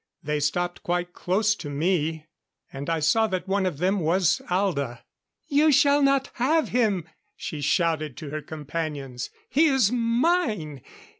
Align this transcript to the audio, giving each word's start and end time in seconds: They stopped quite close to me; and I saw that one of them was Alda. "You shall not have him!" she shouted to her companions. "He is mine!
They 0.23 0.39
stopped 0.39 0.81
quite 0.81 1.13
close 1.13 1.53
to 1.53 1.69
me; 1.69 2.25
and 2.73 2.89
I 2.89 2.99
saw 2.99 3.27
that 3.27 3.47
one 3.47 3.67
of 3.67 3.77
them 3.77 3.99
was 3.99 4.41
Alda. 4.49 5.03
"You 5.47 5.71
shall 5.71 6.01
not 6.01 6.31
have 6.37 6.69
him!" 6.69 7.07
she 7.35 7.61
shouted 7.61 8.17
to 8.17 8.31
her 8.31 8.41
companions. 8.41 9.29
"He 9.47 9.65
is 9.65 9.91
mine! 9.91 10.81